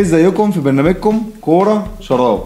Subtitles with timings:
[0.00, 2.42] ازيكم في برنامجكم كورة شراب؟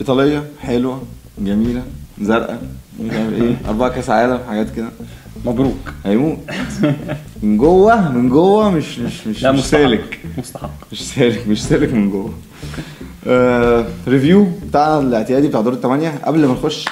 [0.00, 1.02] إيطالية حلوة
[1.38, 1.82] جميلة
[2.20, 2.62] زرقاء
[3.00, 4.88] مش عارف إيه؟ أربعة كأس عالم حاجات كده.
[5.44, 5.92] مبروك.
[6.04, 6.38] هيموت
[7.42, 9.70] من جوه من جوه مش مش مش, لا مش مستحق.
[9.80, 10.20] سالك.
[10.38, 10.70] مستحق.
[10.92, 12.32] مش سالك مش سالك من جوه.
[13.26, 16.84] آه review بتاع الاعتيادي بتاع دور الثمانيه قبل ما نخش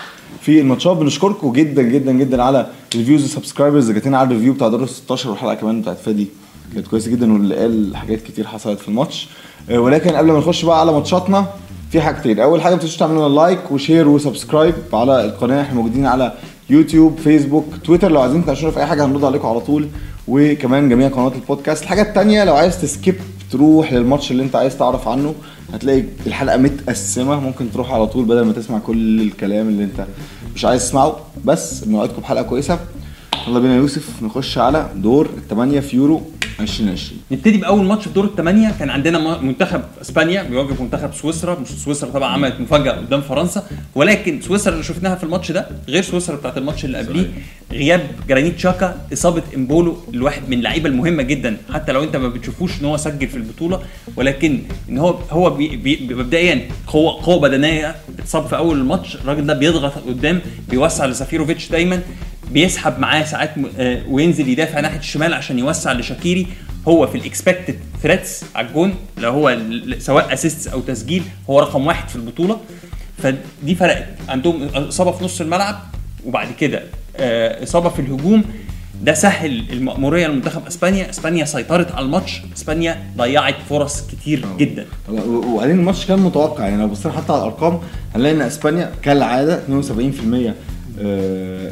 [0.43, 2.67] في الماتشات بنشكركم جدا جدا جدا على
[2.97, 5.99] reviews و subscribers اللي جاتنا على ال review بتاع دور ال 16 والحلقة كمان بتاعت
[5.99, 6.29] فادي.
[6.75, 9.29] كانت كويسة جدا واللي قال حاجات كتير حصلت في الماتش.
[9.71, 11.47] آه ولكن قبل ما نخش بقى على ماتشاتنا
[11.91, 15.63] في حاجتين أول حاجة ما تنسوش تعملوا لنا like و share و subscribe على القناة.
[15.63, 16.33] إحنا موجودين على
[16.71, 18.13] يوتيوب فيسبوك تويتر.
[18.13, 19.89] لو عايزين تناقشونا في أي حاجة هنرد عليكم على طول.
[20.29, 21.83] وكمان جميع قنوات البودكاست.
[21.83, 23.15] الحاجة التانية لو عايز ت skip
[23.53, 25.35] تروح للماتش اللي أنت عايز تعرف عنه
[25.75, 27.41] هتلاقي الحلقة متقسمة.
[27.41, 30.07] ممكن تروح على طول بدل ما تسمع كل الكلام اللي أنت
[30.55, 31.17] مش عايز تسمعه.
[31.45, 32.79] بس بنوعدكم بحلقة كويسة.
[33.49, 36.23] يلا بينا يوسف نخش على دور الثمانيه في يورو.
[36.61, 41.59] 2020 نبتدي بأول ماتش في دور الثمانيه كان عندنا منتخب إسبانيا بيواجه منتخب سويسرا.
[41.61, 43.67] مش سويسرا طبعا عملت مفاجأة قدام فرنسا.
[43.95, 47.31] ولكن سويسرا اللي شفناها في الماتش ده غير سويسرا بتاعت الماتش اللي قبليه
[47.73, 52.81] غياب جرانيت شاكا إصابة إمبولو الواحد من اللعيبة المهمة جدا حتى لو أنت ما بتشوفوش
[52.81, 53.83] إن هو سجل في البطولة
[54.17, 55.59] ولكن إن هو هو
[56.11, 62.01] مبدئيا قوه قوة بدنية اتصاب في أول الماتش الراجل ده بيضغط قدام بيوسع لسيفيروفيتش دايما
[62.51, 66.47] بيسحب معاه ساعات آه، وينزل يدافع ناحية الشمال عشان يوسع لشاكيري.
[66.89, 69.59] هو في ال expected threats على الجون لو هو
[69.99, 72.61] سواء assist أو تسجيل هو رقم واحد في البطولة.
[73.23, 75.79] فدي فرقت عندهم إصابة في نص الملعب
[76.25, 76.83] وبعد كده
[77.63, 78.45] إصابة في الهجوم.
[79.03, 84.87] ده سهل المأمورية لمنتخب إسبانيا، إسبانيا سيطرت على الماتش، إسبانيا ضيعت فرص كتير جدا.
[85.09, 86.65] طبعا و- وبعدين الماتش كان متوقع.
[86.65, 87.79] يعني لو بصينا حتى على الأرقام
[88.15, 90.55] هنلاقي إن إسبانيا كالعادة 72% آه،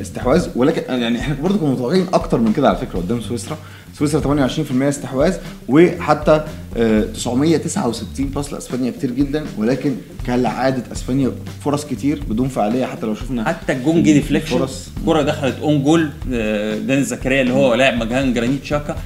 [0.01, 0.49] استحواذ.
[0.57, 3.59] ولكن يعني إحنا برضه كنا متوقعين أكتر من كده على فكرة قدام سويسرا.
[3.99, 5.37] سويسرا 28% استحواذ
[5.69, 6.45] وحتى
[6.77, 9.97] آه، 969 pass لاسبانيا كتير جدا ولكن
[10.27, 11.31] كالعادة إسبانيا
[11.65, 12.87] فرص كتير بدون فعالية.
[12.87, 14.89] حتى لو شفنا حتى الجون جه deflection فرص.
[15.07, 18.97] كرة دخلت own goal آه، دينيس زكريا اللي هو لاعب مكان جرانيت شاكا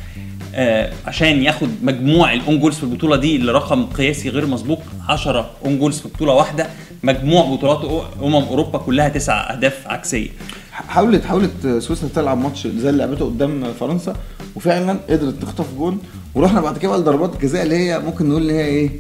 [0.55, 4.83] آه، عشان ياخد مجموع ال own goals في البطولة دي اللي رقم قياسي غير مسبوق
[5.09, 6.67] 10 own goals في بطولة واحدة.
[7.03, 10.29] مجموع بطولات أمم أوروبا كلها تسع أهداف عكسية.
[10.73, 14.17] حاولت حاولت سويسرا تلعب ماتش زي اللي لعبته قدام فرنسا
[14.57, 15.99] وفعلا قدرت تخطف جون.
[16.35, 18.91] ورحنا بعد كده بقى لضربات الجزاء اللي هي ممكن نقول ان هي إيه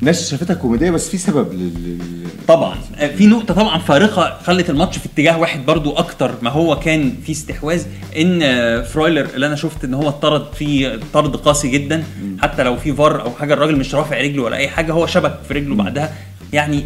[0.00, 2.76] ناس شافتها كوميدية بس في سبب لل لل- طبعا.
[2.98, 7.14] آه، في نقطة طبعا فارقة خلت الماتش في اتجاه واحد برضو أكتر ما هو كان
[7.26, 7.82] في استحواذ
[8.18, 12.04] إن آه، فرويلر اللي أنا شفت إن هو اتطرد فيه طرد قاسي جدا.
[12.42, 15.38] حتى لو في فار أو حاجة الراجل مش رافع رجله ولا أي حاجة هو شبك
[15.48, 16.14] في رجله بعدها.
[16.52, 16.84] يعني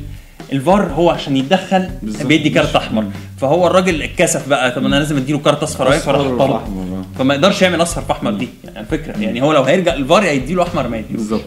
[0.52, 1.88] الفار هو عشان يتدخل.
[2.02, 3.04] بيدي كارت أحمر.
[3.40, 6.62] فهو الراجل اتكسف بقى طب أنا لازم أديله كارت أصفر أهي، فراح آه.
[7.18, 10.62] فما يقدرش يعمل أصفر في أحمر دي يعني الفكرة يعني هو لو هيرجع الفار يديله
[10.62, 11.44] أحمر ما يديله بالظبط.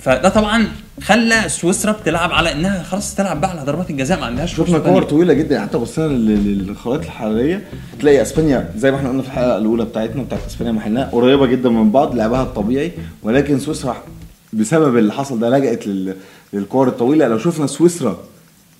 [0.00, 0.66] فده طبعا
[1.02, 5.02] خلى سويسرا بتلعب على إنها خلاص تلعب بقى على ضربات الجزاء ما عندهاش شفنا كور.
[5.02, 5.54] طويلة جدا.
[5.54, 7.62] يعني حتى بصينا لل- للخرائط الحرارية
[8.00, 11.68] تلاقي إسبانيا زي ما إحنا قلنا في الحلقة الأولى بتاعتنا بتاعت إسبانيا محلها قريبة جدا
[11.68, 12.92] من بعض لعبها الطبيعي.
[13.22, 13.96] ولكن سويسرا
[14.52, 16.14] بسبب اللي حصل ده لجأت لل-
[16.52, 17.28] للكور الطويلة.
[17.28, 18.18] لو شفنا سويسرا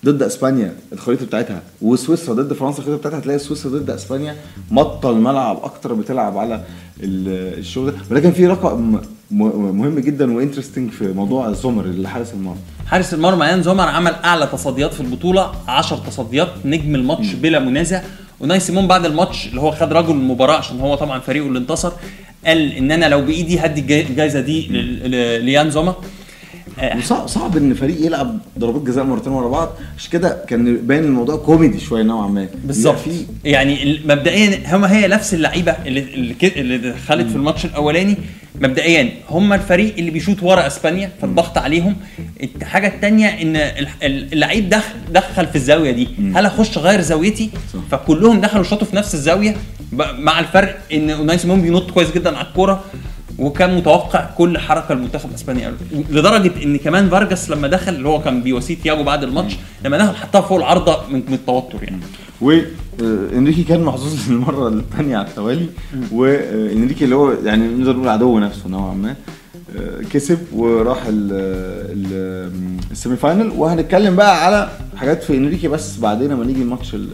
[0.05, 4.35] ضد إسبانيا الخريطة بتاعتها وسويسرا ضد فرنسا الخريطة بتاعتها هتلاقي سويسرا ضد إسبانيا
[4.71, 6.55] مطت الملعب أكتر بتلعب على
[7.03, 7.97] ال- الشغل ده.
[8.11, 12.57] ولكن في رقم مهم جدا و interesting في موضوع زومر اللي حارس المرمى.
[12.87, 18.01] حارس المرمى يان زومر عمل أعلى تصديات في البطولة 10 تصديات نجم الماتش بلا منازع.
[18.39, 21.91] أوناي سيمون بعد الماتش اللي هو خد رجل المباراة عشان هو طبعا فريقه اللي انتصر
[22.45, 24.67] قال إن أنا لو بإيدي هدي الجايزة دي
[25.39, 25.95] ليان زومر.
[26.97, 29.69] وصعب صعب إن فريق يلعب ضربات جزاء مرتين ورا بعض.
[29.97, 32.47] عشان كده كان باين الموضوع كوميدي شوية نوعا ما.
[32.63, 32.97] بالظبط.
[33.45, 38.15] يعني مبدئيا هم هي نفس اللعيبة اللي اللي, دخلت في الماتش الأولاني.
[38.61, 41.95] مبدئيا هم الفريق اللي بيشوط ورا إسبانيا فالضغط عليهم.
[42.61, 46.07] الحاجة الثانية إن ال- ال- اللعيب دخل دخل في الزاوية دي.
[46.35, 47.49] هل أخش أغير زاويتي.
[47.91, 49.55] فكلهم دخلوا شاطوا في نفس الزاوية.
[50.19, 52.83] مع الفرق إن أوناي سيمون بينط كويس جدا على الكورة.
[53.41, 55.73] وكان متوقع كل حركة المنتخب اسبانيا
[56.09, 60.15] لدرجة إن كمان فارجاس لما دخل اللي هو كان بيواسيه تياجو بعد الماتش لما دخل
[60.15, 61.99] حطها فوق العارضة من, التوتر يعني.
[62.41, 65.65] وانريكي كان محظوظ للمره الثانية على التوالي.
[66.11, 69.15] وانريكي اللي هو يعني نقدر نقول عدو نفسه نوعا ما.
[69.77, 71.31] آه، كسب وراح ال-
[71.91, 73.49] ال- ال semi final.
[73.57, 77.07] وهنتكلم بقى على حاجات في إنريكي بس بعدين لما نيجي الماتش ال-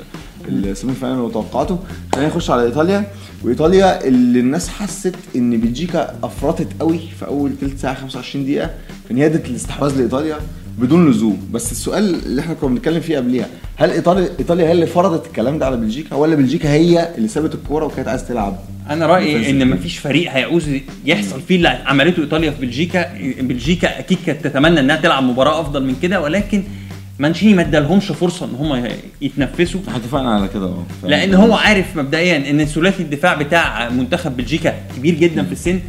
[0.48, 1.80] ال semi final وتوقعاته
[2.16, 3.04] خلينا نخش على إيطاليا.
[3.44, 8.70] وإيطاليا اللي الناس حست إن بلجيكا أفرطت قوي في أول ثلث ساعة 25 دقيقة
[9.08, 10.38] في زيادة الاستحواذ لإيطاليا
[10.78, 14.86] بدون لزوم بس السؤال اللي إحنا كنا بنتكلم فيه قبليها هل إيطاليا إيطاليا هي اللي
[14.86, 18.60] فرضت الكلام ده على بلجيكا ولا بلجيكا هي اللي سابت الكورة وكانت عايزة تلعب؟
[18.90, 19.50] أنا رأيي defensive.
[19.50, 20.64] ان مفيش فريق هيعوز
[21.06, 23.06] يحصل فيه اللي عملته إيطاليا في بلجيكا.
[23.42, 26.64] بلجيكا أكيد كانت تتمنى إنها تلعب مباراة أفضل من كده ولكن
[27.20, 28.90] مانشيني ما ادالهمش فرصة إن هم
[29.22, 29.82] يتنفسوا.
[29.88, 34.74] إحنا اتفقنا على كده آه لأن هو عارف مبدئيا إن ثلاثي الدفاع بتاع منتخب بلجيكا
[34.98, 35.80] كبير جدا في السن.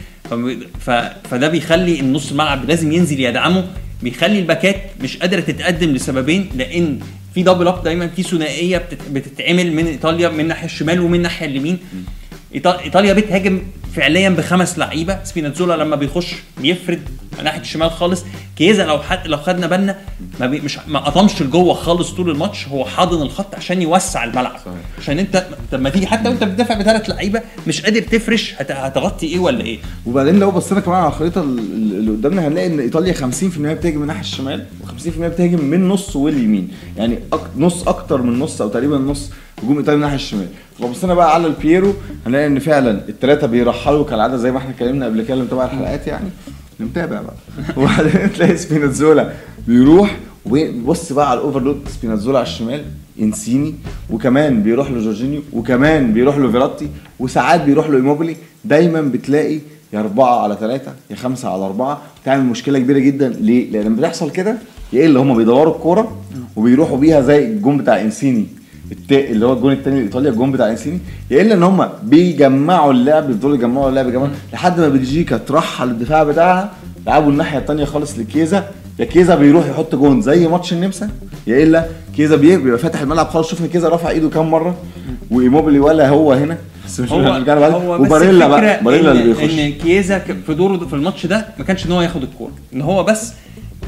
[0.80, 0.90] ف...
[1.30, 3.64] فده بيخلي النص الملعب لازم ينزل يدعمه.
[4.02, 6.48] بيخلي الباكات مش قادرة تتقدم لسببين.
[6.56, 6.98] لأن
[7.34, 8.98] في double up دايما في ثنائية بتت...
[9.12, 11.78] بتتعمل من إيطاليا من الناحية الشمال ومن الناحية اليمين.
[12.54, 13.62] إيطاليا بتهاجم
[13.94, 15.19] فعليا بخمس لعيبة.
[15.25, 17.02] سبيناتزولا لما بيخش بيفرد
[17.38, 18.25] من ناحية الشمال خالص.
[18.56, 19.99] كيزا لو حد لو خدنا بالنا
[20.40, 22.69] ما بي مش ما قطمش لجوه خالص طول الماتش.
[22.69, 24.56] هو حاضن الخط عشان يوسع الملعب.
[24.64, 24.75] صحيح.
[24.99, 29.38] عشان انت لما تيجي حتى وانت بتدافع بثلاث لعيبة مش قادر تفرش هت- هتغطي إيه
[29.38, 31.58] ولا إيه؟ وبعدين لو بصينا كمان على الخريطة ال-
[31.99, 33.19] اللي قدامنا هنلاقي إن إيطاليا 50%
[33.75, 36.69] بتهاجم من الناحيه الشمال و50% بتهاجم من نص واليمين.
[36.96, 37.40] يعني أك...
[37.56, 39.31] نص أكتر من نص أو تقريبا نص
[39.62, 40.49] هجوم إيطاليا من الناحية الشمال.
[40.81, 41.92] لو بصينا بقى على البيرو
[42.26, 46.06] هنلاقي إن فعلا الثلاثه بيرحلوا كالعادة زي ما إحنا اتكلمنا قبل كده اللي متابع الحلقات
[46.06, 46.28] يعني.
[46.81, 47.34] اللي متابع بقى.
[47.76, 49.32] وبعدين تلاقي سبيناتزولا
[49.69, 50.16] بيروح
[50.46, 52.84] وبص بقى على ال overload سبيناتزولا على الشمال
[53.20, 53.75] إنسيني
[54.10, 56.88] وكمان بيروح له جورجينيو وكمان بيروح له فيراتي
[57.19, 58.37] وساعات بيروح له إيموبيلي.
[58.64, 59.58] دايما بتلاقي
[59.93, 63.28] يا أربعة على ثلاثة يا خمسة على أربعة بتعمل مشكلة كبيرة جدا.
[63.28, 64.56] ليه؟ لأن لما بيحصل كده
[64.93, 66.16] يا إلا هما بيدوروا الكورة
[66.56, 68.46] وبيروحوا بيها زي الجون بتاع إنسيني.
[68.93, 69.20] التا...
[69.31, 70.99] اللي هو الجون الثاني لايطاليا الجون بتاع انسيني
[71.31, 76.23] يا إلا إن هم بيجمعوا اللعب بيفضلوا يجمعوا اللعب يجمعوا لحد ما بلجيكا ترحل الدفاع
[76.23, 76.70] بتاعها.
[77.06, 78.64] يلعبوا الناحية الثانية خالص لكيزا.
[78.99, 81.11] يا كيزا بيروح يحط جون زي ماتش النمسا.
[81.46, 81.85] يا إلا
[82.17, 83.50] كيزا بي- بيبقى فاتح الملعب خالص.
[83.50, 84.76] شفنا كيزا رفع إيده كام مرة؟
[85.31, 86.56] وإيموبيلي ولا هو هنا.
[86.87, 87.19] بس مش هو.
[87.75, 89.58] هو وباريلا بقى باريلا اللي بيخش.
[89.58, 92.52] إن كيزا في دوره في الماتش ده ما كانش إن هو ياخد الكورة.
[92.75, 93.32] إن هو بس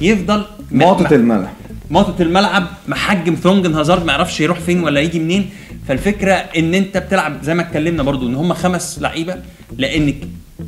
[0.01, 0.83] يفضل م-
[1.13, 1.49] الملعب.
[1.91, 5.51] ماطط الملعب محجم ثرونجن هازارد ما يعرفش يروح فين ولا يجي منين.
[5.89, 9.35] فالفكرة إن أنت بتلعب زي ما اتكلمنا برضو إن هم خمس لعيبة
[9.79, 10.15] لأن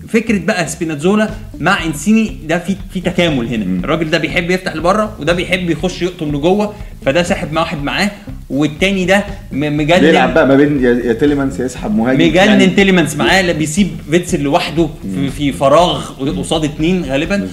[0.08, 1.30] فكرة بقى سبيناتزولا
[1.60, 3.64] مع إنسيني ده في في تكامل هنا.
[3.84, 6.74] الراجل ده بيحب يفتح لبره وده بيحب يخش يقطم لجوه
[7.06, 8.10] فده ساحب مع واحد معاه.
[8.50, 10.00] والتاني ده مجنن.
[10.00, 12.20] بيلعب بقى ما بين يا تيليمانس يسحب مهاجم.
[12.20, 17.48] مجنن يعني- تيليمانس معاه بيسيب فيتسل لوحده في, في فراغ قصاد اتنين غالبا.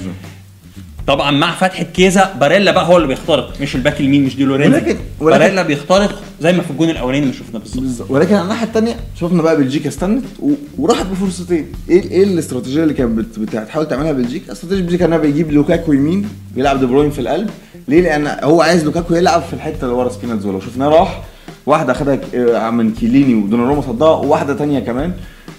[1.10, 4.76] طبعا مع فتحة كيزا باريلا بقى هو اللي بيخترق مش الباك اليمين مش دي لورينزو.
[4.78, 7.80] ولكن- ولكن- باريلا بيخترق زي ما في الجون الأولاني اللي شفنا بالظبط.
[7.82, 8.12] بالظبط.
[8.12, 10.52] ولكن على الناحية الثانية شفنا بقى بلجيكا استنت و...
[10.78, 11.66] وراحت بفرصتين.
[11.90, 13.40] إيه إيه الاستراتيجية اللي كانت بت...
[13.40, 17.50] بتحاول تعملها بلجيكا؟ استراتيجية بلجيكا إنها بيجيب لوكاكو يمين بيلعب دي بروين في القلب.
[17.88, 21.24] ليه؟ لأن هو عايز لوكاكو يلعب في الحتة اللي ورا سبيناتزولا وشفناه راح
[21.66, 25.12] واحدة خدها آه، من كييليني ودوناروما صدها وواحدة تانية كمان.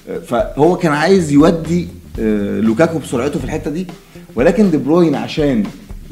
[0.09, 1.89] آه، فهو كان عايز يودي
[2.21, 3.87] آه، لوكاكو بسرعته في الحتة دي.
[4.37, 5.65] ولكن دي بروين عشان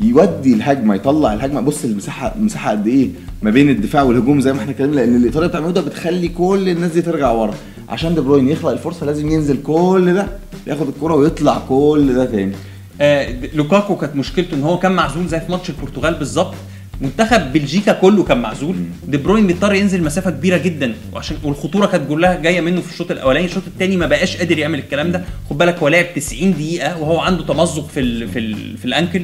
[0.03, 1.61] يودي الهجمة يطلع الهجمة.
[1.61, 3.09] بص المساحة المساحة قد إيه؟
[3.43, 6.93] ما بين الدفاع والهجوم زي ما إحنا اتكلمنا لأن الايطاليا بتعمله ده بتخلي كل الناس
[6.93, 7.55] دي ترجع ورا.
[7.88, 10.26] عشان دي بروين يخلق الفرصة لازم ينزل كل ده
[10.67, 12.53] ياخد الكرة ويطلع كل ده تاني.
[13.00, 16.54] آه لوكاكو كانت مشكلته إن هو كان معزول زي في ماتش البرتغال بالظبط.
[17.00, 18.76] منتخب بلجيكا كله كان معزول.
[19.09, 23.11] دي بروين بيضطر ينزل مسافة كبيرة جدا وعشان والخطورة كانت كلها جاية منه في الشوط
[23.11, 23.47] الأولاني.
[23.47, 25.25] الشوط الثاني ما بقاش قادر يعمل الكلام ده.
[25.50, 28.90] خد بالك هو لعب 90 دقيقة وهو عنده تمزق في ال في ال في ال
[28.90, 29.23] ankle.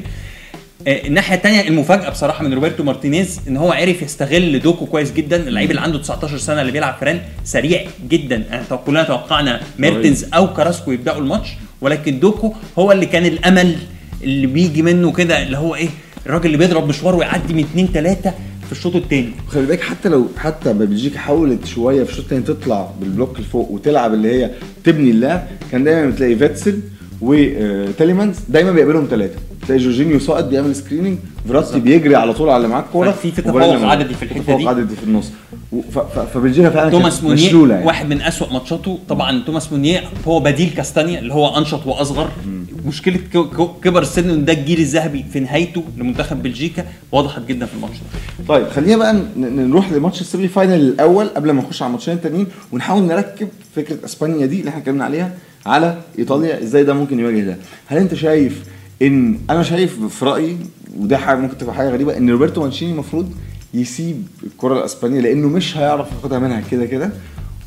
[0.87, 5.47] آه، الناحية الثانية المفاجأة بصراحة من روبرتو مارتينيز إن هو عرف يستغل دوكو كويس جدا.
[5.47, 8.43] اللعيب اللي عنده 19 سنة اللي بيلعب في رين سريع جدا.
[8.53, 11.49] إحنا كلنا توقعنا ميرتنز أو كراسكو يبدأوا الماتش
[11.81, 13.75] ولكن دوكو هو اللي كان الأمل
[14.23, 15.89] اللي بيجي منه كده اللي هو إيه
[16.25, 18.33] الراجل اللي بيضرب مشوار ويعدي من اثنين ثلاثة
[18.65, 22.41] في الشوط الثاني خلي بالك حتى لو حتى ما بلجيكا حاولت شوية في الشوط الثاني
[22.41, 24.51] تطلع بال block لفوق وتلعب اللي هي
[24.83, 26.79] تبني اللعب كان دايما بتلاقي فيتسل
[27.21, 31.17] وتيليمانز دايما بيقابلهم ثلاثة تلاقي جورجينيو ساقط بيعمل screening
[31.47, 33.61] فيراتي بيجري على طول على اللي معاه الكورة ففي تفوق.
[33.63, 34.67] عددي في تفوق دي.
[34.67, 35.31] عددي في النص
[36.33, 37.85] فبلجيكا فعلا توماس مونيه يعني.
[37.85, 42.29] واحد من أسوأ ماتشاته طبعا توماس مونيه هو بديل كاستانيا اللي هو أنشط وأصغر
[42.85, 43.19] مشكلة
[43.83, 48.45] كبر السن إن ده الجيل الذهبي في نهايته لمنتخب بلجيكا وضحت جدا في الماتش ده.
[48.47, 52.47] طيب خلينا بقى نروح لماتش ال semi final الأول قبل ما نخش على الماتشين التانيين
[52.71, 55.33] ونحاول نركب فكرة إسبانيا دي اللي إحنا اتكلمنا عليها
[55.65, 58.63] على إيطاليا إزاي ده ممكن يواجه ده؟ هل أنت شايف
[59.01, 60.57] ان أنا شايف في رأيي
[60.99, 63.31] وده حاجة ممكن تبقى حاجة غريبة إن روبرتو مانشيني المفروض
[63.73, 67.09] يسيب الكرة الإسبانية لأنه مش هيعرف ياخدها منها كده كده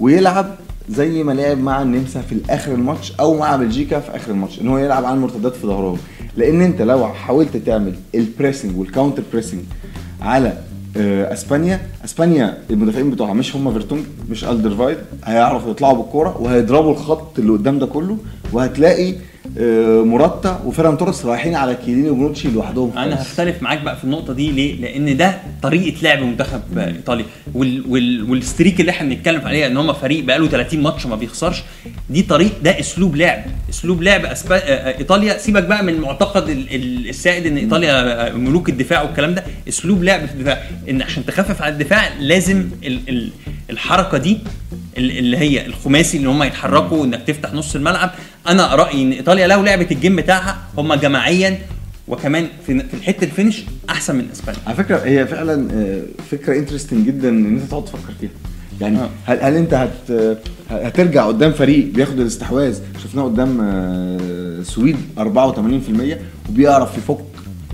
[0.01, 0.55] ويلعب
[0.91, 4.69] زي ما لعب مع النمسا في الآخر الماتش أو مع بلجيكا في آخر الماتش إن
[4.69, 5.99] هو يلعب على المرتدات في ظهرهم.
[6.37, 9.61] لأن أنت لو حاولت تعمل ال pressing وال counter pressing
[10.23, 10.53] على
[10.97, 17.39] آه، أسبانيا أسبانيا المدافعين بتوعها مش هم فيرتونج مش ألدرفيريلد هيعرفوا يطلعوا بالكورة وهيضربوا الخط
[17.39, 18.17] اللي قدام ده كله
[18.53, 19.15] وهتلاقي
[19.61, 23.23] آه، موراتا وفيران توريس رايحين على كييليني وبونوتشي لوحدهم أنا.
[23.23, 27.25] هختلف معاك بقى في النقطة دي ليه؟ لأن ده طريقة لعب منتخب إيطاليا.
[27.55, 31.63] وال وال والستريك اللي إحنا بنتكلم عليها إن هم فريق بقاله 30 ماتش ما بيخسرش
[32.11, 33.45] دي طريق ده أسلوب لعب.
[33.71, 34.57] أسلوب لعب أسبا...
[34.57, 39.35] آه، آه، إيطاليا سيبك بقى من المعتقد ال- ال- السائد إن إيطاليا ملوك الدفاع والكلام
[39.35, 40.63] ده أسلوب لعب في الدفاع.
[40.91, 43.31] إن عشان تخفف على الدفاع لازم ال ال
[43.71, 44.39] الحركة دي
[44.99, 48.11] ال- اللي هي الخماسي اللي هم يتحركوا إنك تفتح نص الملعب
[48.49, 51.59] أنا رأيي إن إيطاليا لو لعبت ال game بتاعها هم جماعيا
[52.09, 54.61] وكمان في في الحتة ال finish أحسن من إسبانيا.
[54.67, 58.31] على فكرة هي فعلا آه، فكرة interesting جدا إن أنت تقعد تفكر فيها.
[58.81, 59.09] يعني آه.
[59.27, 60.39] هل, هل أنت هت
[60.71, 64.17] هترجع قدام فريق بياخد الاستحواذ؟ شفناه قدام آه،
[64.61, 67.19] السويد 84% وبيعرف يفك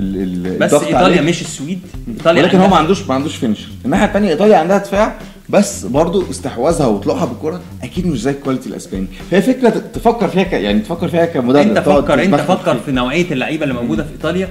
[0.00, 1.20] ال- ال- بس إيطاليا عليه.
[1.20, 1.78] مش السويد.
[2.08, 5.14] إيطاليا ولكن هو ما عندوش ما عندوش finisher الناحية الثانية إيطاليا عندها دفاع
[5.48, 9.06] بس برضو استحواذها وطلوعها بالكره أكيد مش زي ال quality الأسباني.
[9.30, 10.52] فهي فكرة تفكر فيها ك...
[10.52, 12.78] يعني تفكر فيها كمدرب أنت فكر أنت فكر.
[12.78, 14.48] في نوعية اللعيبة اللي موجودة في إيطاليا.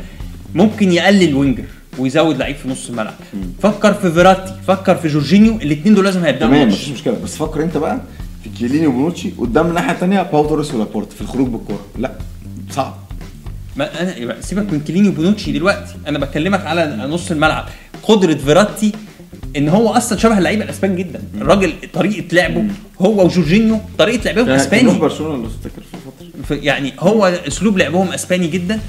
[0.56, 1.63] ممكن يقلل winger
[1.98, 3.14] ويزود لعيب في نص الملعب.
[3.62, 6.68] فكر في فيراتي فكر في جورجينيو الاثنين دول لازم هيبدأوا تمام.
[6.68, 7.18] مفيش مشكلة.
[7.24, 8.02] بس فكر أنت بقى
[8.44, 11.86] في كييليني وبونوتشي قدام الناحية الثانية باو توريس ولابورت في الخروج بالكورة.
[11.98, 12.12] لا
[12.72, 12.94] صعب.
[13.76, 15.94] ما أنا سيبك من كييليني وبونوتشي دلوقتي.
[16.08, 17.66] أنا بكلمك على نص الملعب.
[18.04, 18.92] قدرة فيراتي
[19.58, 21.22] إن هو أصلا شبه اللعيبه الأسبان جدا.
[21.42, 22.63] الراجل طريقة لعبه
[23.02, 25.00] هو وجورجينيو طريقة لعبهم كان أسباني.
[25.00, 25.82] برشلونة لو تفتكر
[26.48, 28.80] في يعني هو أسلوب لعبهم أسباني جدا.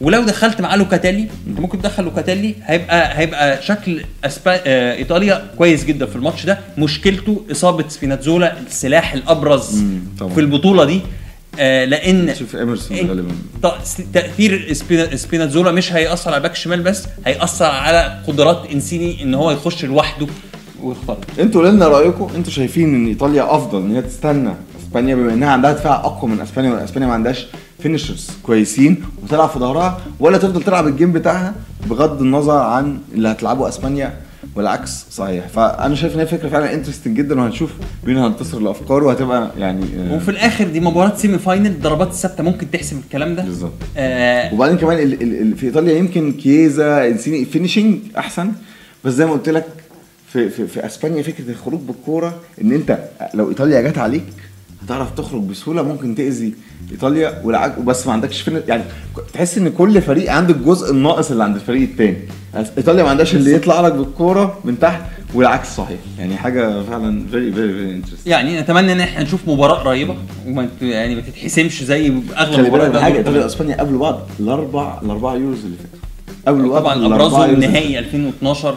[0.00, 4.60] ولو دخلت معاه لوكاتيلي أنت ممكن تدخل لوكاتيلي هيبقى هيبقى شكل أسبا...
[4.66, 6.58] آه إيطاليا كويس جدا في الماتش ده.
[6.78, 10.34] مشكلته إصابة سبيناتزولا السلاح الأبرز مم، طبعا.
[10.34, 11.00] في البطولة دي.
[11.58, 13.32] آه لأن شوف إيمرسون غالبا.
[14.12, 19.34] تأثير سبينا- سبيناتزولا مش هيأثر على ال back الشمال بس هيأثر على قدرات إنسيني إن
[19.34, 20.26] هو يخش لوحده
[20.82, 21.20] ويخترق.
[21.40, 24.50] أنتوا قولوا لنا رأيكم؟ أنتوا شايفين إن إيطاليا أفضل إن هي تستنى
[24.82, 27.46] إسبانيا بما إنها عندها دفاع أقوى من إسبانيا وإسبانيا ما عندهاش
[27.82, 31.54] finishers كويسين وتلعب في ظهرها ولا تفضل تلعب ال game بتاعها
[31.86, 34.14] بغض النظر عن اللي هتلعبه إسبانيا
[34.54, 35.48] والعكس صحيح.
[35.48, 37.70] فأنا شايف إن هي فكرة فعلا interesting جدا وهنشوف
[38.04, 42.70] مين هينتصر الافكار وهتبقى يعني آه، وفي الآخر دي مباراة semi final الضربات الثابتة ممكن
[42.70, 43.42] تحسم الكلام ده.
[43.42, 43.72] بالظبط.
[43.96, 48.52] آه وبعدين كمان ال ال ال في إيطاليا يمكن كييزا إنسيني finishing أحسن.
[49.04, 49.66] بس زي ما قلت لك
[50.32, 52.98] في في, في إسبانيا فكرة الخروج بالكورة إن أنت
[53.34, 54.24] لو إيطاليا جت عليك
[54.84, 56.54] هتعرف تخرج بسهولة ممكن تأذي
[56.92, 58.82] إيطاليا والعكس بس ما عندكش فين يعني
[59.32, 62.16] تحس إن كل فريق عنده الجزء الناقص اللي عند الفريق الثاني
[62.78, 65.00] إيطاليا ما عندهاش اللي يطلع لك بالكورة من تحت
[65.34, 65.98] والعكس صحيح.
[66.18, 70.68] يعني حاجة فعلا very very very interesting يعني نتمنى إن إحنا نشوف مباراة قريبة وما
[70.82, 72.06] يعني ما تتحسمش زي
[72.36, 75.76] أغلب خلي بالك مباريات من حاجة إيطاليا وإسبانيا قابلوا بعض الأربع الأربع يورو ز اللي
[75.76, 75.98] فاتوا.
[76.46, 78.74] قابلوا بعض طبعا أبرزهم نهائي 2012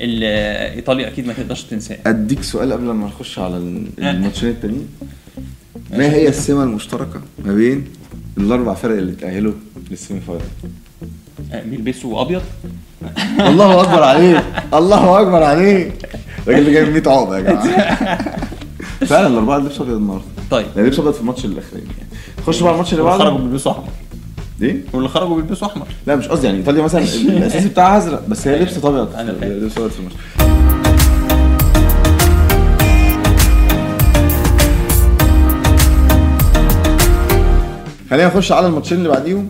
[0.00, 0.26] اللي
[0.74, 1.98] إيطاليا أكيد ما تقدرش تنساه.
[2.06, 4.88] أديك سؤال قبل ما نخش على ال- الماتشين التانيين.
[5.90, 7.84] ما هي السمة المشتركة ما بين
[8.38, 9.52] الأربع فرق اللي اتاهلوا
[9.90, 10.42] للسيمي فاينل
[11.52, 12.42] آه، بيلبسوا ابيض
[13.40, 15.92] الله أكبر عليك الله أكبر عليك.
[16.42, 18.18] الراجل اللي جايب 100 عقبة يا جماعة.
[19.08, 20.24] فعلا الأربعة اللي لبسوا ابيض النهارده.
[20.50, 20.66] طيب.
[20.76, 22.10] لا لبسوا ابيض في الماتش الاخراني يعني
[22.46, 23.88] خش بقى الماتش اللي واللي خرجوا بعده بيلبسوا أحمر.
[24.60, 25.86] ليه؟ واللي خرجوا بيلبسوا أحمر.
[26.06, 29.14] لا مش قصدي يعني إيطاليا مثلا الأساسي بتاعها أزرق بس هي لبست أبيض.
[29.16, 29.52] أنا فاهم.
[29.52, 30.16] لبست أبيض في الماتش.
[38.10, 39.48] خلينا نخش على الماتشين اللي بعديهم.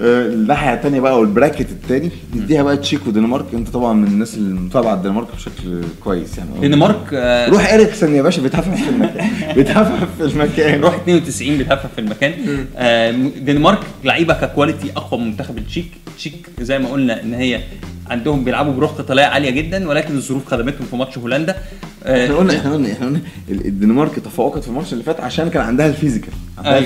[0.00, 4.34] آه، الناحية الثانية بقى وال bracket الثاني نديها بقى تشيك ودنمارك انت طبعا من الناس
[4.34, 6.68] اللي متابعة الدنمارك بشكل كويس يعني.
[6.68, 9.28] دنمارك آه، روح اريكسن يا باشا بيتهفف في المكان.
[9.56, 10.80] بيتهفف في المكان.
[10.80, 12.32] روح 92 بتهفهف في المكان.
[12.76, 17.60] آه، دنمارك لعيبة ك quality أقوى من منتخب التشيك التشيك زي ما قلنا إن هي
[18.10, 21.56] عندهم بيلعبوا بروح قتاليه عالية جدا ولكن الظروف خدمتهم في ماتش هولندا.
[22.04, 23.20] آه، إحنا قلنا إحنا قلنا إحنا قلنا
[23.50, 26.84] ال- الدنمارك تفوقت في الماتش اللي فات عشان كان عندها ال physical عندها أيوة.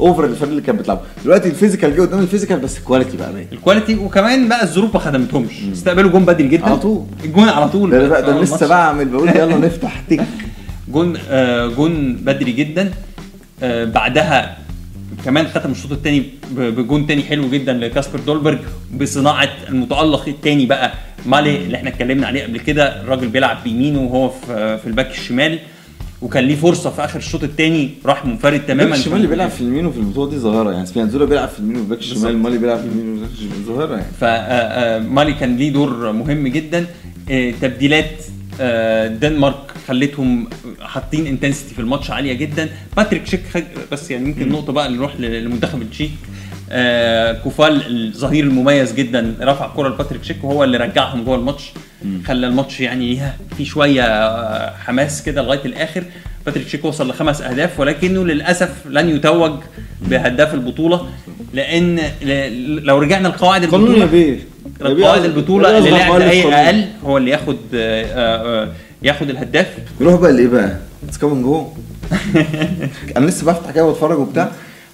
[0.00, 1.00] over الفريق اللي كانت بتلعبه.
[1.24, 5.52] دلوقتي الفيزيكال جه قدام الفيزيكال بس الكواليتي بقى باين الكواليتي وكمان بقى الظروف ما خدمتهمش.
[5.72, 6.64] استقبلوا جون بدري جدا.
[6.64, 7.04] على طول.
[7.24, 7.90] الجون على طول.
[7.90, 8.64] ده بقى ده لسه ماتش.
[8.68, 10.20] بعمل بقول يلا نفتح تك.
[10.88, 12.90] جون آه جون بدري جدا.
[13.62, 14.58] آه بعدها
[15.24, 18.58] كمان ختم الشوط الثاني بجون تاني حلو جدا لكاسبر دولبرج.
[19.00, 20.92] بصناعة المتألق الثاني بقى
[21.26, 23.00] مالي اللي إحنا اتكلمنا عليه قبل كده.
[23.02, 25.58] الراجل بيلعب بيمينه وهو في في الباك الشمال.
[26.22, 29.86] وكان ليه فرصة في آخر الشوط الثاني راح منفرد تماما الشمال اللي بيلعب في اليمين
[29.86, 32.38] وفي البطوله دي ظاهرة يعني سبيناتزولا بيلعب في اليمين والباك الشمال.
[32.38, 34.12] مالي بيلعب في اليمين والباك الشمال ظاهرة يعني.
[34.20, 36.86] فمالي كان ليه دور مهم جدا.
[37.30, 38.10] آه، تبديلات
[38.60, 39.56] آه، دنمارك
[39.88, 40.48] خلتهم
[40.80, 42.68] حاطين intensity في الماتش عالية جدا.
[42.96, 43.62] باتريك شيك خج...
[43.92, 46.10] بس يعني يمكن نقطة بقى نروح ل- لمنتخب التشيك.
[46.72, 51.72] آه، كوفال الظهير المميز جدا رفع كرة لباتريك شيك وهو اللي رجعهم جوه الماتش.
[52.26, 56.04] خلى الماتش يعني ليها في شوية آه، حماس كده لغاية الآخر.
[56.46, 59.52] باتريك شيك وصل لخمس أهداف ولكنه للأسف لن يتوج
[60.02, 61.06] بهداف البطولة
[61.54, 61.98] لأن
[62.84, 64.08] لو رجعنا لقواعد البطولة
[64.80, 66.54] قواعد البطولة اللي لاعب دقايق قانون.
[66.54, 68.68] أقل هو اللي ياخد آه،
[69.02, 69.66] ياخد الهداف.
[70.00, 70.76] نروح بقى لإيه بقى؟
[71.08, 71.66] it's coming home
[73.16, 74.50] أنا لسه بفتح كده واتفرج وبتاع.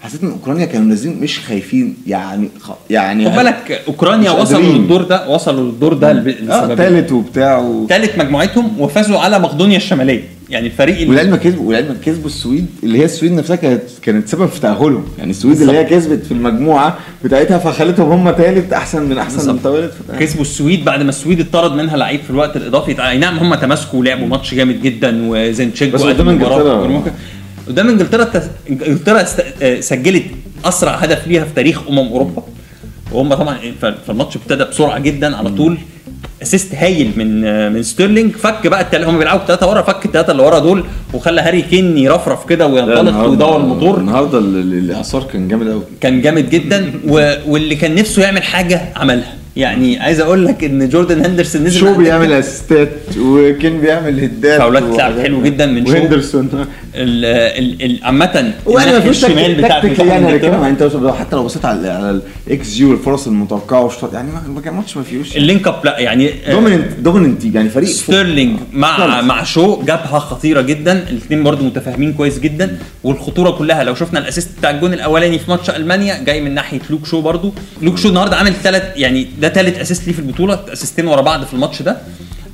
[0.06, 2.70] حسيت إن أوكرانيا كانوا نازلين مش خايفين يعني خ...
[2.90, 4.72] يعني خد بالك أوكرانيا وصلوا.
[4.72, 7.86] للدور ده وصلوا للدور ده آه لسببين تالت وبتاع و...
[7.88, 10.24] ثالث مجموعتهم وفازوا على مقدونيا الشمالية.
[10.50, 14.46] يعني الفريق اللي ولعلمك كسبوا ولعلمك كسبوا السويد اللي هي السويد نفسها كانت كانت سبب
[14.46, 15.04] في تأهلهم.
[15.18, 19.58] يعني السويد اللي هي كسبت في المجموعة بتاعتها فخلتهم هم ثالث أحسن من أحسن من.
[19.58, 23.08] ثالث كسبوا السويد بعد ما السويد اتطرد منها لعيب في الوقت الإضافي.
[23.08, 27.02] أي نعم هم تماسكوا ولعبوا ماتش جامد جدا وزينشينكو بس قدام مباراة.
[27.68, 29.24] قدام إنجلترا التس- إنجلترا
[29.80, 30.24] سجلت
[30.64, 32.42] أسرع هدف ليها في تاريخ أمم أوروبا.
[33.12, 35.78] وهم طبعا ف- فالماتش ابتدى بسرعة جدا على طول.
[36.42, 38.32] assist هايل من من ستيرلينج.
[38.36, 39.04] فك بقى التل...
[39.04, 43.26] هم بيلعبوا ثلاثة ورا فك الثلاثه اللي ورا دول وخلى هاري كين يرفرف كده وينطلق
[43.26, 43.98] ويدور الموتور.
[43.98, 46.92] النهارده ال- ال- الإعصار كان جامد قوي كان جامد جدا.
[47.08, 47.32] و...
[47.46, 49.34] واللي كان نفسه يعمل حاجة عملها.
[49.56, 51.94] يعني عايز أقول لك ان جوردن هندرسون نزل شو.
[51.94, 55.92] بيعمل أسيستات؟ وكين بيعمل هدات فاولات لعب حلو جدا من شو.
[55.92, 56.48] وهندرسون.
[58.02, 60.82] عامة الناحية الشمال بتاعت يعني انت
[61.18, 65.02] حتى لو بصيت على على الاكس جي والفرص المتوقعة والشوط يعني ما كان ماتش ما
[65.02, 69.20] فيهوش ال link up لا يعني آه، dominant dominant يعني فريق ستيرلينج مع.
[69.20, 73.84] مع شو؟ جابها خطيرة جدا الاثنين برضو متفاهمين كويس جدا والخطورة كلها.
[73.84, 77.20] لو شفنا ال assist بتاع الجون الأولاني في ماتش ألمانيا جاي من ناحية لوك شو
[77.20, 77.54] برضو.
[77.82, 81.44] لوك شو النهارده عامل ثلاث يعني ده ثالث assist ليه في البطولة أسيستين ورا بعض
[81.44, 81.96] في الماتش ده.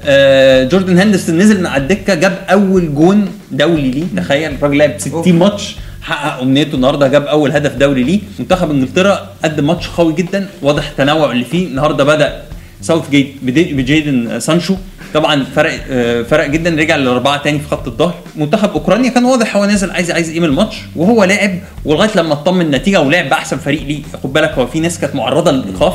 [0.04, 4.04] آه جوردن هندرسون نزل من على الدكة جاب أول جون دولي ليه.
[4.16, 8.20] تخيل الراجل لعب 60 ماتش حقق أمنيته النهارده جاب أول هدف دولي ليه.
[8.38, 11.66] منتخب إنجلترا قدم ماتش قوي جدا واضح التنوع اللي فيه.
[11.66, 12.42] النهارده بدأ
[12.80, 14.76] ساوث جيت بجيدن سانشو.
[15.14, 18.14] طبعا فرق آه، فرق جدا رجع للأربعة تاني في خط الظهر.
[18.36, 22.60] منتخب أوكرانيا كان واضح هو نازل عايز عايز يقيم الماتش وهو لعب ولغاية لما اطمن
[22.60, 24.02] النتيجه ولعب بأحسن فريق ليه.
[24.22, 25.94] خد بالك هو في ناس كانت معرضة للإيقاف.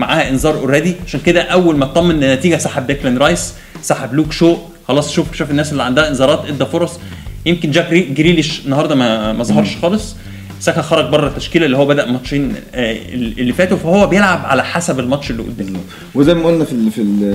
[0.00, 4.56] معاها انذار already عشان كده أول ما اطمن النتيجة سحب ديكلان رايس سحب لوك شو
[4.88, 7.00] خلاص شوف شوف الناس اللي عندها انذارات إدى فرص.
[7.46, 10.16] يمكن جاك جري- جريليش النهارده ما ما ظهرش خالص.
[10.60, 13.76] ساكا خرج بره التشكيلة اللي هو بدأ ماتشين آه، اللي فاتوا.
[13.76, 15.78] فهو بيلعب على حسب الماتش اللي قدامه.
[16.14, 16.90] وزي ما قلنا في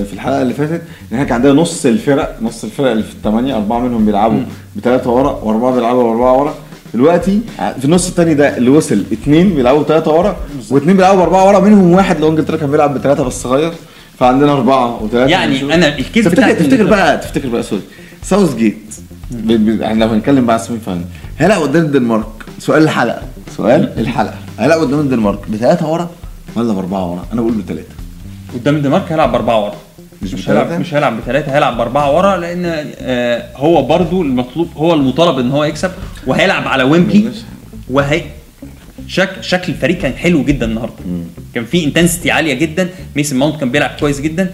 [0.06, 0.72] في الحلقة اللي فاتت
[1.12, 4.40] ان إحنا كان عندنا نص الفرق نص الفرق اللي في الثمانيه أربعة منهم بيلعبوا
[4.76, 6.56] بثلاثه ورا وأربعة بيلعبوا بأربعة ورا.
[6.94, 7.42] دلوقتي
[7.80, 10.36] في النص الثاني ده اللي وصل اثنين بيلعبوا ثلاثة ورا
[10.70, 13.72] واثنين بيلعبوا بأربعة ورا منهم واحد لو إنجلترا كان بيلعب بثلاثه بس غير
[14.20, 17.82] فعندنا أربعة وثلاثه يعني أنا ال case تفتكر بتاعت تفتكر بقى تفتكر بقى sorry.
[18.24, 18.96] ساوث جيت
[19.32, 21.06] ب- يعني لو هنتكلم بقى على ال semi-final.
[21.40, 22.26] هيلعب قدام الدنمارك.
[22.60, 23.22] سؤال الحلقة.
[23.58, 24.36] سؤال الحلقة.
[24.60, 25.40] هيلعب قدام الدنمارك.
[25.50, 26.10] بثلاثه ورا
[26.56, 27.88] ولا بأربعة ورا؟ أنا بقول بثلاثه
[28.54, 29.76] قدام الدنمارك هيلعب بأربعة ورا.
[30.22, 32.66] مش مش هيلعب؟ مش هيلعب بثلاثه هيلعب بأربعة ورا لأن
[33.00, 35.92] آه هو برضو المطلوب هو المطالب إن هو يكسب
[36.28, 37.32] وهيلعب على ويمبلي
[37.90, 38.22] وهي
[39.08, 40.96] شك شكل الفريق كان حلو جدا النهارده.
[41.56, 44.52] كان في intensity عالية جدا ميسن ماونت كان بيلعب كويس جدا.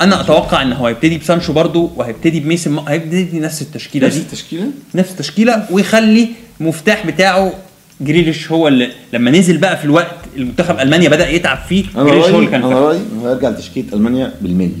[0.00, 4.22] أنا أتوقع إن هو هيبتدي بسانشو برضو وهيبتدي بميسن هيبتدي نفس التشكيلة نفس دي.
[4.22, 6.28] التشكيلة؟ نفس التشكيلة ويخلي
[6.60, 7.52] المفتاح بتاعه
[8.00, 12.38] جريليش هو اللي لما نزل بقى في الوقت المنتخب ألمانيا بدأ يتعب فيه جريليش هو
[12.38, 14.72] اللي كان أنا رأيي إنه هيرجع لتشكيلة ألمانيا بالملي.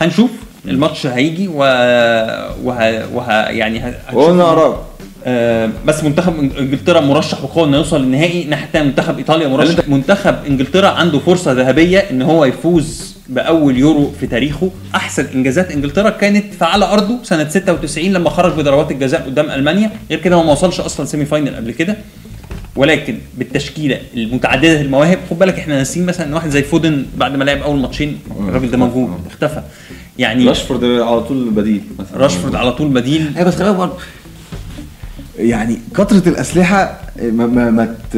[0.00, 0.30] هنشوف.
[0.68, 1.58] الماتش هيجي و...
[2.64, 3.14] وه...
[3.14, 3.32] وه...
[3.32, 3.94] يعني.
[4.12, 4.76] وقلنا اراك
[5.24, 9.88] آه بس منتخب إنجلترا مرشح بقوه إنه يوصل للنهائي ناحية منتخب إيطاليا مرشح.
[9.88, 14.70] منتخب إنجلترا عنده فرصة ذهبية إن هو يفوز بأول يورو في تاريخه.
[14.94, 19.90] أحسن إنجازات إنجلترا كانت في على أرضه سنة 96 لما خرج بضربات الجزاء قدام ألمانيا.
[20.10, 21.96] غير كده هو ما وصلش أصلا semi-final قبل كده.
[22.76, 27.44] ولكن بالتشكيلة المتعددة المواهب خد بالك إحنا ناسيين مثلا ان واحد زي فودن بعد ما
[27.44, 28.18] لعب أول ماتشين.
[28.40, 29.62] الراجل ده موجود اختفى.
[30.18, 32.18] يعني راشفورد على طول بديل مثلا.
[32.18, 33.32] راشفورد على طول بديل.
[33.36, 33.92] أيوه بس خلي بالك
[35.38, 38.14] يعني كثرة الأسلحة ما ما, ما ت...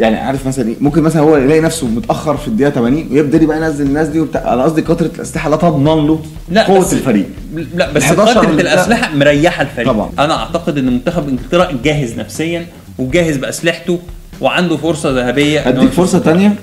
[0.00, 3.56] يعني عارف مثلا إيه ممكن مثلا هو يلاقي نفسه متأخر في الدقيقة 80 ويبدأ بقى
[3.56, 4.54] ينزل الناس دي وبتاع.
[4.54, 7.26] أنا قصدي كثرة الأسلحة لا تضمن له لا قوة بس الفريق.
[7.74, 9.88] لا بس ال 11 كثره الأسلحة مريحة الفريق.
[9.88, 10.10] طبعا.
[10.18, 12.66] أنا أعتقد إن منتخب إنجلترا جاهز نفسيا
[12.98, 13.98] وجاهز بأسلحته
[14.40, 15.88] وعنده فرصة ذهبية يفوز.
[15.88, 16.54] فرصة تانية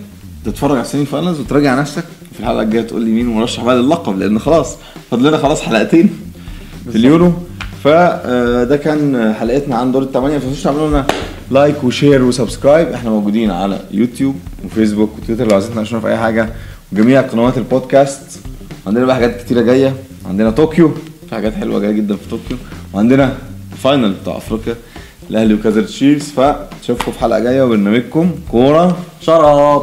[0.46, 4.20] تتفرج على ال semi-finals وتراجع نفسك في الحلقة الجاية تقول لي مين مرشح بقى للقب
[4.20, 4.76] لأن خلاص
[5.12, 6.10] فاضل لنا خلاص حلقتين.
[6.92, 7.34] في اليورو
[7.84, 11.06] فده كان حلقتنا عن دور الثمانيه ما تنسوش تعملوا لنا
[11.52, 16.08] like و share و subscribe إحنا موجودين على يوتيوب وفيسبوك وتويتر لو عايزين تناقشونا في
[16.08, 16.50] أي حاجة.
[16.94, 18.40] وجميع قنوات البودكاست.
[18.88, 19.94] عندنا بقى حاجات كتيرة جاية.
[20.30, 20.92] عندنا طوكيو.
[21.30, 22.58] في حاجات حلوة جاية جدا في طوكيو.
[22.94, 23.34] وعندنا
[23.84, 24.76] final بتاع أفريقيا
[25.30, 27.62] الاهلي وكايزر تشيفز فنشوفكم في حلقة جاية.
[27.62, 29.82] وبرنامجكم كورة شراب.